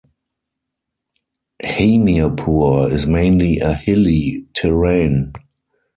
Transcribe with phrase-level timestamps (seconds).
[1.63, 5.31] Hamirpur is mainly a hilly terrain.